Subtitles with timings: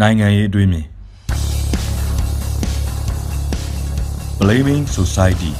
[0.00, 0.86] နိုင်ငံရေးအတွေးမြင်
[4.38, 5.52] Blaming Society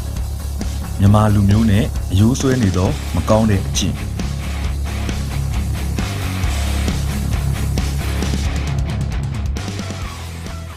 [1.00, 3.96] မြန်မာလူမျိုးနဲ့အယိုးဆွဲနေသောမကောင်းတဲ့အကျင့်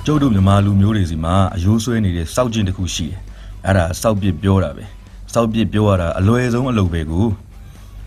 [0.05, 3.19] ကျုပ်တို့မြန်မာလူမျိုးတွေစီမှာအယိုးဆွဲနေတဲ့စောက်ကျင့်တစ်ခုရှိတယ်။
[3.65, 4.83] အဲ့ဒါစောက်ပစ်ပြောတာပဲ။
[5.33, 7.25] စောက်ပစ်ပြောရတာအလွယ်ဆုံးအလုပ်ပဲကို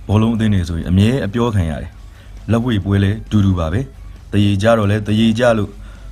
[0.09, 1.91] ဘောလုံးအသင်းတွေဆိုရင်အမြဲအပြောခံရတယ်။
[2.51, 3.81] လက်ဝှေ့ပွဲလဲဒူဒူပါပဲ။
[4.33, 5.71] တရေကြတော့လဲတရေကြလို့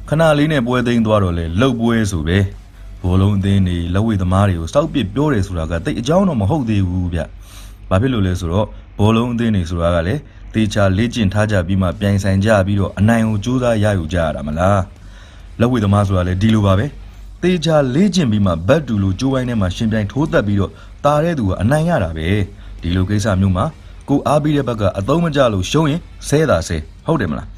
[0.09, 2.39] ခဏလေးနဲ့ပွဲသိမ်းသွားတော့လဲလှုပ်ပွဲဆိုပဲ။
[3.03, 7.21] ဘောလုံးအသင်းတွေလက်ဝှေ့သမားတွေကိုစောက်ပစ်ပြောတယ်ဆိုတာကတိတ်အကြောင်းတော့မဟုတ်သေးဘူးဗျ။
[7.91, 8.67] ဘာဖြစ်လို့လဲဆိုတော့
[8.99, 10.21] ဘောလုံးအသင်းတွေဆိုတာကလည်း
[10.55, 14.81] တေချာလေ့ကျင့်ထားကြပြီးမှပြိုင်ဆိုင်ကြပြီးတော့အနိုင်ကိုစူးစမ်းရယူကြရတာမလား။
[15.61, 16.87] လက်ဝှေသမားဆိုတာလည်းဒီလိုပါပဲ
[17.43, 20.73] တေချာလေးကျင်ပြီးမှဘတ်တူလိုကျိုးဝိုင်းထဲမှာရှင်ပြိုင်ထိုးတက်ပြီးတော့
[21.05, 22.29] တာတဲ့သူကအနိုင်ရတာပဲ
[22.81, 23.65] ဒီလိုကိစ္စမျိုးမှာ
[24.09, 26.77] ကိုအားပြီးတဲ့ဘက်ကအသုံးမကျလို့ရှုံးရင်ဆဲတာဆဲ
[27.07, 27.49] ဟုတ်တယ်မလား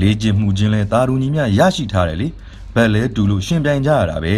[0.00, 2.28] လေးကျင်မှုချင်းလဲတာရူညီမြရရှိထားတယ်လေ
[2.74, 4.34] ဘက်လဲတူလို့ရှင်ပြိုင်ကြရတာပဲ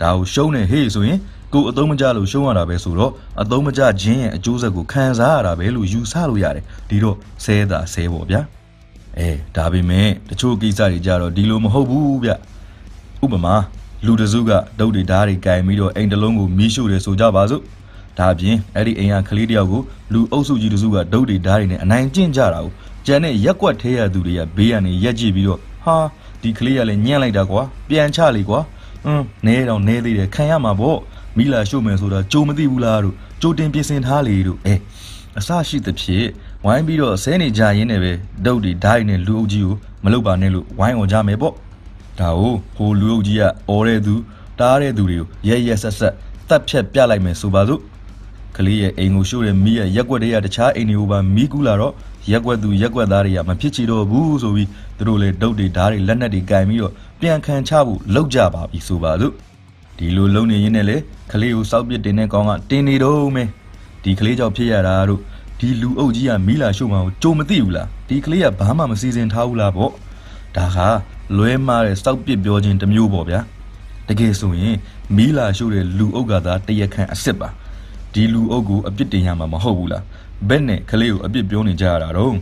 [0.00, 1.18] ဒါကိုရှုံးနေဟေးဆိုရင်
[1.52, 8.40] ကိုအသုံးမကျလို့ရှုံးရတာပဲဆိုတော့အသုံးမကျခြင်းရဲ့အကျိုးဆက်ကိုခံစားရတာပဲလို့ယူဆလို့ရတယ်ဒီတော့ဆဲတာဆဲပေါ့ဗျာ
[9.18, 12.30] အဲဒါပေမဲ့တချို့ကိစ္စတွေကြတော့ဒီလိုမဟုတ်ဘူးဗျ
[13.24, 13.54] ဥပမာ
[14.06, 17.62] လူတစ်စုကဒုတ်တွေဓာတ်တွေကင်ပြီးတော့အိမ်တစ်လုံးကိုမီးရှို့တယ်ဆိုကြပါစို့
[18.18, 22.72] ဒါအပြင်အဲ့ဒီအိမ်ကကလေးတစ်ယောက်ကိုလူအုပ်စုကြီးတစ်စုကဒုတ်တွေဓာတ်တွေနဲ့အနိုင်ကျင့်ကြတာကို
[23.06, 25.96] ကျန်တဲ့ရက်ကွက်ထဲရသူတွေကဘေးကနေရက်ကြည့်ပြီးတော့ဟာ
[26.42, 28.60] ဒီကလေးကလည်းညံ့လိုက်တာကွာပြန်ချလေကွာ
[29.06, 30.98] อืมနဲတော့နဲသေးတယ်ခံရမှာပေါ့
[31.36, 34.74] မိလာရှို့မယ်ဆိုတာကြိုမသိဘူးလားတို့ကြိုတင်ပြင်ဆင်ထားလေတို့အဲ
[35.38, 36.28] အစရှိသဖြင့်
[36.64, 38.12] ဝိုင်းပြီးတော့ဆဲနေကြရင်းနဲ့ပဲ
[38.44, 41.54] ဒုတ်ဒီဓာတ်နဲ့လူအုပ်ကြီးကိုမလုပ်ပါနဲ့လို့ဝိုင်းအောင်ကြမယ်ပေါ့
[42.20, 44.14] ဒါကိုဟိုလူအုပ်ကြီးကအော်တဲ့သူ
[44.60, 46.14] တားတဲ့သူတွေကိုရဲရဲဆက်ဆက်
[46.48, 47.80] တတ်ဖြတ်ပြလိုက်မယ်ဆိုပါစို့
[48.58, 51.94] ကလေးရဲ့အိမ်ကိုရှို့တဲ့မိရဲ့ရက်ွက်တွေကတခြားအိမ်တွေကိုပါမိကူးလာတော့
[52.30, 59.34] ရက်ွက်သူရက်ွက်သားတွေကမဖြစ်ချီတော့ဘူးဆိုပြီးသူတို့လည်းဒုတ်တွေဓာတ်တွေလက်နက်တွေကင်ပြီးတော့ပြန်ခံချဖို့လောက်ကြပါပြီဆိုပါစို့
[59.98, 60.96] ဒီလိုလုံနေရင်းနဲ့လေ
[61.32, 63.48] ကလေးကိုစောက်ပစ်တင်တဲ့ကောင်ကတင်နေတော့မယ်
[64.02, 65.20] ဒီကလေးကြောင့်ဖြစ်ရတာတို့
[65.60, 69.92] ဒီလူအုပ်ကြီးကမီလာရှို့မှကိုကြုံမသိဘူးလားဒီကလေးကဘာမှမစီစဉ်ထားဘူးလားပေါ့
[70.56, 70.78] ဒါက
[71.36, 73.40] လွဲမားတဲ့စောက်ပစ်ပြောခြင်းတစ်မျိုးပေါ့ဗျာ
[74.08, 74.76] တကယ်ဆိုရင်
[75.16, 77.48] မီလာရှို့တဲ့လူအုပ်ကသာတရခန့်အစ်စ်ပါ
[78.18, 80.04] ဒီလူအုပ်ကိုအပြစ်တင်ရမှာမဟုတ်ဘူးလား
[80.48, 82.34] ဘက်နဲ့ကလေးကိုအပြစ်ပြောနေကြရတာတော့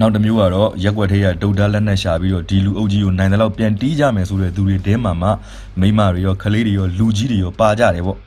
[0.00, 5.28] နောက်တစ်မျိုးကတော့ရက်ွက်သေးရဒုတ်တာလက်နက်ရှာပြီးတော့ဒီလူအုပ်ကြီးကိုနိုင်တယ်လို့ပြန်တီးကြမယ်ဆိုတဲ့သူတွေတဲမှာမှ
[5.80, 8.18] မိန်းမတွေရောကလေးတွေရောလူကြီးတွေရောပါကြတယ်ပေါ့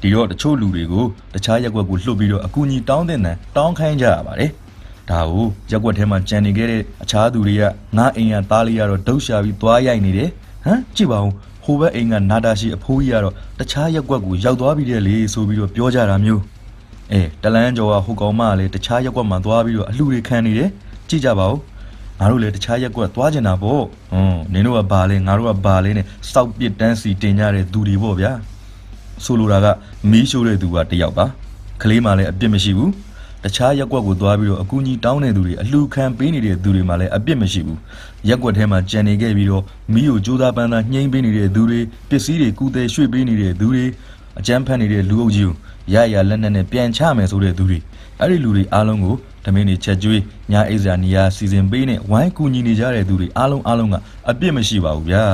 [0.00, 1.04] ဒီတော့တချို့လူတွေကို
[1.34, 4.50] တခြားရက်ွက်ကိုလှုပ်ပြီးတော့အကူအညီတောင်းတဲ့နံတောင်းခိုင်းကြရပါတယ်
[5.10, 7.62] ဒါကိုရက်ွက်ထဲမှာကြံနေခဲ့တဲ့အခြားသူတွေက
[7.96, 10.30] ငါအိမ်ကသားလေးကတော့ဒုတ်ရှာပြီးသွားရိုက်နေတယ်
[10.64, 11.32] ဟမ်ကြည့်ပါဦး
[11.66, 16.42] ဟိုဘက်အိမ်ကနာတာရှိအဖိုးကြီးကတော့တခြားရက်ွက်ကိုရောက်သွားပြီးတဲ့လေဆိုပြီးတော့ပြောကြတာမျိုး
[17.12, 20.70] အဲတလန်းကျော်ကဟိုကောင်မကလည်းတခြားရက်ကွက်မှာသွားပြီးတော့အလှူတွေခံနေတယ်
[21.08, 21.58] ကြည့်ကြပါဦး
[22.20, 23.82] ငါတို့လည်းတခြားရက်ကွက်သွားကျင်တာပေါ့
[24.12, 28.32] ဟွန်းနင်တို့ကဘာလဲငါတို့ကဘာလဲနဲ့စောက်ပစ်တန်းစီတင်ကြတဲ့သူတွေပေါ့ဗျာ
[29.24, 29.66] ဆိုလိုတာက
[30.10, 31.26] မီးရှို့တဲ့သူကတယောက်ပါ
[31.82, 32.90] ကလေးမှလည်းအပြစ်မရှိဘူး
[33.44, 37.78] တခြားရက်ကွက်ကိုသွားပြီးတော့အကူကြီးတောင်းတဲ့သူတွေအလှူခံပေးနေတဲ့သူတွေမှလည်းအပြစ်မရှိဘူး
[38.28, 39.62] ရက်ကွက်ထဲမှာကြံနေခဲ့ပြီးတော့
[39.94, 43.84] မီးကိုကြိုးစားပန်းသားညှိမ့်ပေးနေတဲ့သူတွေပစ္စည်းတွေကူတယ်ရွှေ့ပေးနေတဲ့သူတွေ
[44.38, 45.54] အကြမ်းဖက်နေတဲ့လူအုပ်ကြီးကို
[45.94, 47.78] ရရလက်နက်နဲ့ပြန်ချမယ်ဆိုတဲ့သူတွေ
[48.20, 50.22] အဲ့ဒီလူတွေအားလုံးကိုဓမင်းတွေချက်ကျွေး
[50.52, 53.94] ညာအိဇာနီယာစီစဉ်ပေးနဲ့ဝိုင်းကူညီနေကြတဲ့သူတွေအားလုံးအားလုံးက
[54.30, 55.24] အပြစ်မရှိပါဘူးဗျာ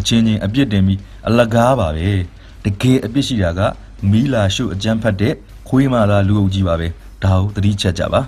[0.00, 0.98] အချင်းချင်းအပြစ်တင်ပြီး
[1.28, 2.10] အလကားပါပဲ
[2.64, 3.60] တကယ်အပြစ်ရှိတာက
[4.10, 5.34] မီလာရှုအကြမ်းဖက်တဲ့
[5.68, 6.88] ခွေးမာလာလူအုပ်ကြီးပါပဲ
[7.24, 8.20] ဒါကိုသတိချက်ကြပါ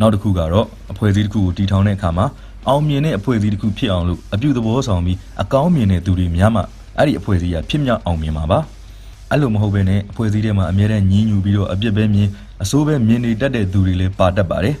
[0.00, 2.26] နောက်တစ်ခုကတော့အဖွဲ့အစည်းတစ်ခုကိုတည်ထောင်တဲ့အခါမှာ
[2.68, 6.62] အောင်မြင်တဲ့အဖွဲ့အစည်းတစ်ခုဖြစ်အောင်လို့အပြုသဘောဆောင်ပြီးအကောင်းမြင်တဲ့သူတွေများမှ
[6.98, 8.58] အဲ့ဒီအဖွဲ့အစည်းကဖြစ်မြောက်အောင်မြင်မှာပါ
[9.30, 12.28] အဲ့လိုမဟုတ်ဘဲနဲ့အဖွဲ့အစည်းထဲမှာအများနဲ့ညီးညူပြီးတော့အပြစ်ပဲမြင်
[12.62, 14.76] အစိုးပဲမြင်နေတတ်တဲ့သူတွေလည်းပါတတ်ပါတယ်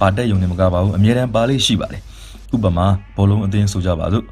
[0.00, 2.02] ပါတတ်ရုံနဲ့မကပါဘူးအများတန်းပါလေးရှိပါတယ်
[2.54, 2.86] ဥပမာ
[3.16, 4.24] ဘောလုံးအသင်းဆိုကြပါစို့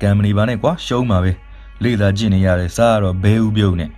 [0.00, 1.30] ကံမဏီပါနဲ့ကွာရှုံးပါပဲ
[1.82, 3.90] လေသာကျင့်နေရတယ်စားရတော့ဘဲဥပြုတ်နဲ့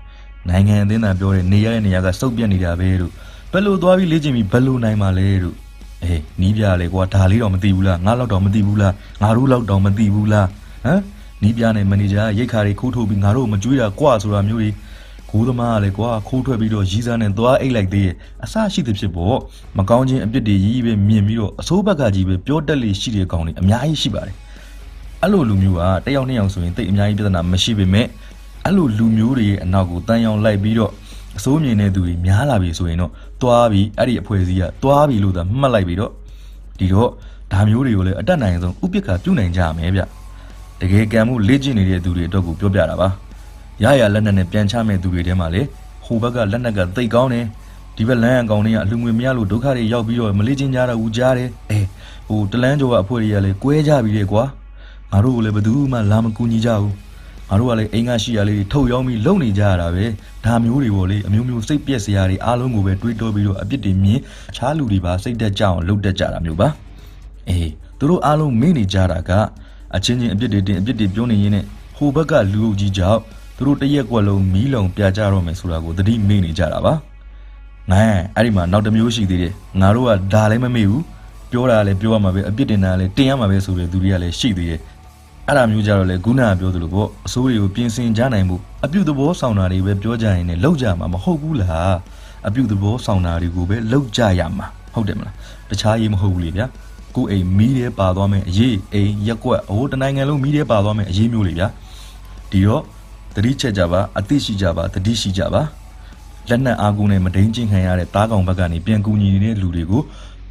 [0.49, 3.17] နိုင်ငံအသင်းသားပြောတဲ့နေရတဲ့နေရာကစုပ်ပြတ်နေတာပဲလို့ဘ
[3.59, 5.57] ယ်လိုသွားပြီးလေ့ကျင့်ပြီးဘယ်လိုနိုင်မှာလဲလို့
[6.03, 8.93] အေးနီးပြလေကွာဒါလေးတော့မသိဘူးလားငါလောက်တော့မသိဘူးလား
[9.23, 10.47] ငါတို့လောက်တော့မသိဘူးလား
[10.87, 11.01] ဟမ်
[11.43, 14.71] နီးပြနဲ့မန်နေဂျာရိတ်ခါတွေခိုးထုတ်ပြီးငါတို့မကြွေးတာကွာဆိုတာမျိုးတွေ
[15.31, 18.15] ကိုသမားကလေကွာခိုးထွက်ပြီးတော့ရီးစားနဲ့သွားအိတ်လိုက်သေးရဲ့
[18.45, 19.39] အဆရှိသဖြစ်ပေါ့
[19.79, 24.37] မကောင်းခြင်းအပြစ်တွေကြီးပဲမြင်ပြီးတော့အစိုးဘက်ကကြီးပဲပြောတက်လေရှိတဲ့ကောင်တွေအများကြီးရှိပါတယ်
[25.23, 28.07] အဲ့လိုလူမျိုးကတစ်ယောက်နှစ်ယောက်ဆိုရင်တိတ်အများကြီးပြဿနာမရှိပေမဲ့
[28.65, 30.93] အဲ့လိုလူမျိုးတွေရဲ့အနောက်ကိုတန်းရောင်လိုက်ပြီးတော့
[31.37, 33.13] အစိုးမြင်တဲ့သူတွေများလာပြီဆိုရင်တော့
[33.43, 36.13] တွားပြီးအဲ့ဒီအဖွဲ့အစည်းကတွားပြီးလို့သာမှတ်လိုက်ပြီးတော့
[36.79, 37.11] ဒီတော့
[37.53, 40.01] ဒါမျိုးတွေကိုလည်းအတက်နိုင်ဆုံးဥပိ္ပခာပြုနိုင်ကြရမယ်ဗျ
[40.81, 43.09] တကယ်ကံမှုလေ့ကျင့်နေတဲ့သူတွေအတွက်ကိုပြောပြတာပါ
[43.83, 45.63] ရရလက်နက်နဲ့ပြန်ချမဲ့သူတွေထဲမှာလေ
[46.05, 47.47] ဟိုဘက်ကလက်နက်ကသိတ်ကောင်းတယ်
[47.97, 51.79] ဒီဘက်လမ်းအကောင်တွေကအလူငွေမရလို့ဒုက္ခတွေရောက်ပြီးတော့မလေးချင်းကြတာဦးကြားတယ်အဲ
[52.29, 54.45] ဟိုတလန်းကျော်ကအဖွဲတွေကလည်းကွဲကြပြီလေကွာ
[55.11, 56.95] ငါတို့ကလည်းဘယ်သူမှလာမကူညီကြဘူး
[57.51, 60.05] ငါတို့ကလည်းအိမ်ကရှိရလေးတွေထုတ်ရောင်းပြီးလုံနေကြရတာပဲ
[60.45, 64.21] ဒါမျိုးတွေပေါ့လေအမျိုးမျိုးစိတ်ပြက်စရာတွေအားလုံးကိုပဲတွေးတောပြီးတော့အပြစ်တွေမြင်
[64.51, 66.69] အခြားလူတွေပါစိတ်တက်ကြအောင်လုပ်တတ်ကြတာမျိုးပါ
[67.49, 69.31] အေးသူတို့အားလုံးမေ့နေကြတာက
[69.97, 71.65] အချင်းချင်းအပြစ်တွေတင်အပြစ်တွေပြောနေရင်းနဲ့
[71.97, 73.21] ဟိုဘက်ကလူအုပ်ကြီးကြောင့်
[73.57, 76.95] သူတို့တရက်ကွက်လုံးမီးလုံပြကြတော့မယ်ဆိုတာကိုသတိမေ့နေကြတာပါ
[77.93, 78.03] ငါ
[78.37, 81.05] အဲ့ဒီမှာနောက်တစ်မျိုးရှိသေးတယ်ငါတို့ကဒါလည်းမမေ့ဘူး
[81.53, 84.81] ပြောတာလည်းပြောရမှာပဲအပြစ်တင်တာလည်းတင်ရမှာပဲဆိုတဲ့သူတွေကလည်းရှိသေးတယ်
[85.49, 91.97] အဲ့ဒါမျိုးကြတော့လေခုနကပြောသလိုပေါ့အစိုးတွေကိုပြင်ဆင်ကြနိုင်မှုအပြုသဘောဆောင်တာတွေပဲပြောကြရင်လည်းလောက်ကြမှာမဟုတ်ဘူးလား
[92.49, 95.35] အပြုသဘောဆောင်တာတွေကိုပဲလောက်ကြရမှာဟုတ်တယ်မလား
[95.71, 96.67] တခြားရေးမဟုတ်ဘူးလေဗျာ
[97.17, 101.69] ကိုယ်အိမ်မီးထဲပါသွားမယ်အရေးအိမ်ရက်ကွက်ဟိုတနိုင်ငံလုံးမီးထဲပါသွားမယ်အရေးမျိုးလေဗျာ
[102.51, 102.83] ဒီတော့
[103.35, 105.63] တတိချက်ကြပါအသိရှိကြပါတတိရှိကြပါ
[106.49, 110.03] လက်နက်အားကိုးနဲ့မဒိန်ချင်းခံရတဲ့တားကောင်ဘက်ကနေပြန်ကူညီနေတဲ့လူတွေကို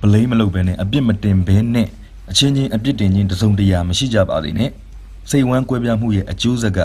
[0.02, 1.88] ဗလိမ့်မလုပ်ဘဲနဲ့အပြစ်မတင်ဘဲနဲ့
[2.32, 4.72] အချင်းချင်းအပြစ်တင်ချင်းတစုံတရာမရှိကြပါသေးနဲ့
[5.30, 6.80] စိတ်ဝမ်းကွဲပြားမှုရဲ့အကျိုးဆက်က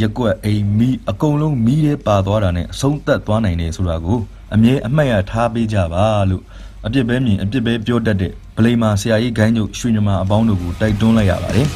[0.00, 4.18] ရက်ကွက်အိမ်မီးအကုန်လုံးမီးထဲပါသွားတာနဲ့အဆုံးသတ်သွားနိုင်တယ်ဆိုတာကို
[4.54, 6.42] အမြဲအမှတ်ရထားပေးကြပါလို့
[6.86, 11.68] အပြစ်ပဲမြင်အပြစ်ပဲပြောတတ်တဲ့ဗလိမ္မာဆရာကြီးဂိုင်းတို့ရွှေညမာအပေါင်းတို့ကိုတိုက်တွန်းလိုက်ရပါတယ်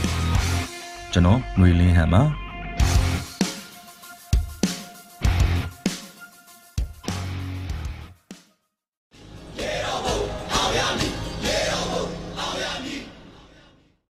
[1.12, 2.47] ကျွန်တော်ຫນွေလင်းဟန်ပါ